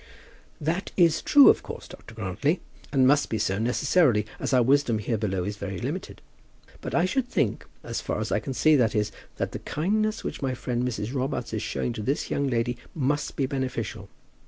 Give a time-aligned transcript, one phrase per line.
[0.59, 2.15] "That is true, of course, Dr.
[2.15, 2.59] Grantly,
[2.91, 6.23] and must be so necessarily, as our wisdom here below is so very limited.
[6.81, 10.23] But I should think, as far as I can see, that is, that the kindness
[10.23, 11.13] which my friend Mrs.
[11.13, 14.09] Robarts is showing to this young lady must be beneficial.